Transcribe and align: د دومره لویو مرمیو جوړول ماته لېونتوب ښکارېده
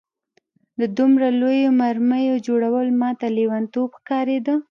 د 0.79 0.81
دومره 0.97 1.27
لویو 1.39 1.69
مرمیو 1.81 2.43
جوړول 2.47 2.87
ماته 3.01 3.25
لېونتوب 3.37 3.89
ښکارېده 3.99 4.53